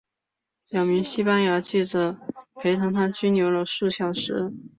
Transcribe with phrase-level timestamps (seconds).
[0.69, 2.17] 两名西班牙记者
[2.55, 4.51] 陪同她拘留了数小时。